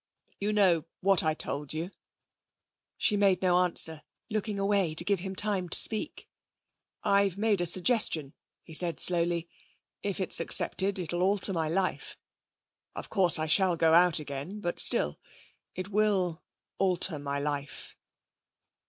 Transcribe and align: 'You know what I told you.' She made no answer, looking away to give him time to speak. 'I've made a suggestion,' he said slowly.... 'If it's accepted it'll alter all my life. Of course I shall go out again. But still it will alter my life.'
'You 0.39 0.51
know 0.51 0.85
what 1.01 1.21
I 1.21 1.35
told 1.35 1.73
you.' 1.75 1.91
She 2.97 3.15
made 3.15 3.43
no 3.43 3.59
answer, 3.59 4.01
looking 4.31 4.57
away 4.57 4.95
to 4.95 5.03
give 5.03 5.19
him 5.19 5.35
time 5.35 5.69
to 5.69 5.77
speak. 5.77 6.27
'I've 7.03 7.37
made 7.37 7.61
a 7.61 7.67
suggestion,' 7.67 8.33
he 8.63 8.73
said 8.73 8.99
slowly.... 8.99 9.47
'If 10.01 10.19
it's 10.19 10.39
accepted 10.39 10.97
it'll 10.97 11.21
alter 11.21 11.51
all 11.51 11.53
my 11.53 11.69
life. 11.69 12.17
Of 12.95 13.11
course 13.11 13.37
I 13.37 13.45
shall 13.45 13.77
go 13.77 13.93
out 13.93 14.17
again. 14.17 14.59
But 14.59 14.79
still 14.79 15.19
it 15.75 15.89
will 15.89 16.41
alter 16.79 17.19
my 17.19 17.37
life.' 17.37 17.95